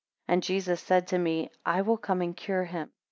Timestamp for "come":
1.97-2.21